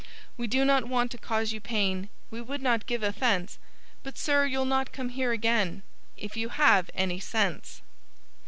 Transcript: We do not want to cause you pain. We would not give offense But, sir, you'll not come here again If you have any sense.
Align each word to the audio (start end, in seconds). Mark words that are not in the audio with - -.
We 0.35 0.47
do 0.47 0.65
not 0.65 0.87
want 0.87 1.11
to 1.11 1.19
cause 1.19 1.51
you 1.53 1.61
pain. 1.61 2.09
We 2.31 2.41
would 2.41 2.59
not 2.63 2.87
give 2.87 3.03
offense 3.03 3.59
But, 4.01 4.17
sir, 4.17 4.47
you'll 4.47 4.65
not 4.65 4.91
come 4.91 5.09
here 5.09 5.31
again 5.31 5.83
If 6.17 6.35
you 6.35 6.49
have 6.49 6.89
any 6.95 7.19
sense. 7.19 7.83